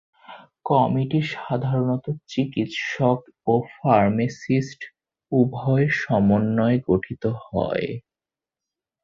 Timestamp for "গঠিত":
6.87-7.23